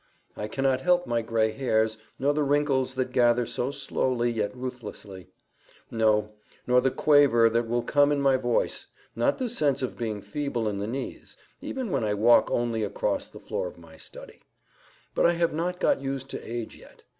[0.35, 5.27] I cannot help my gray hairs, nor the wrinkles that gather so slowly yet ruthlessly;
[5.91, 6.31] no,
[6.65, 10.67] nor the quaver that will come in my voice, not the sense of being feeble
[10.67, 14.41] in the knees, even when I walk only across the floor of my study.
[15.13, 17.03] But I have not got used to age yet.